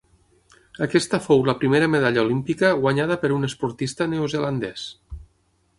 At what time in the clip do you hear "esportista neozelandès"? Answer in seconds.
3.51-4.89